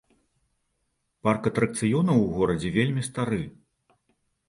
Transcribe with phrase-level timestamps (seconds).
[1.27, 3.43] Парк атракцыёнаў у горадзе вельмі стары.